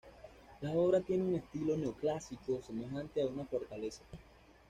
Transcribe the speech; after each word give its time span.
La 0.61 0.71
obra 0.71 1.01
tiene 1.01 1.21
un 1.25 1.35
estilo 1.35 1.77
neoclásico 1.77 2.59
semejante 2.63 3.21
a 3.21 3.27
una 3.27 3.45
fortaleza. 3.45 4.01